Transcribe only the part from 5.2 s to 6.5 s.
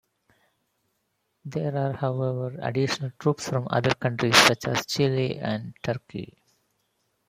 and Turkey.